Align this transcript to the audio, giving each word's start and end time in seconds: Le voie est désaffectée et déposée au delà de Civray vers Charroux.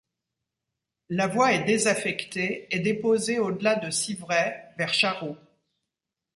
Le 1.09 1.27
voie 1.27 1.53
est 1.53 1.63
désaffectée 1.63 2.65
et 2.75 2.79
déposée 2.79 3.37
au 3.37 3.51
delà 3.51 3.75
de 3.75 3.91
Civray 3.91 4.73
vers 4.79 4.95
Charroux. 4.95 5.37